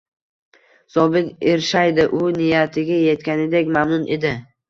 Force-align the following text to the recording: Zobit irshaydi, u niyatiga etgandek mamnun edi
Zobit 0.93 1.27
irshaydi, 1.51 2.07
u 2.21 2.31
niyatiga 2.39 2.97
etgandek 3.13 3.69
mamnun 3.79 4.09
edi 4.17 4.35